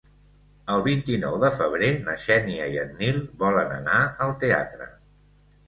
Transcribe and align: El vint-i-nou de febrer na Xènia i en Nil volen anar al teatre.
El 0.75 0.79
vint-i-nou 0.87 1.37
de 1.43 1.51
febrer 1.57 1.91
na 2.09 2.17
Xènia 2.25 2.71
i 2.77 2.81
en 2.85 2.97
Nil 3.03 3.21
volen 3.47 3.77
anar 3.79 4.03
al 4.29 4.37
teatre. 4.43 4.93